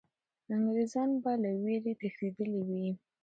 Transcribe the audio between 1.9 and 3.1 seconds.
تښتېدلي وي.